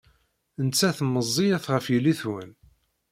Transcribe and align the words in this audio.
Nettat 0.65 0.97
meẓẓiyet 1.13 1.65
ɣef 1.73 1.85
yelli-twen! 1.93 2.49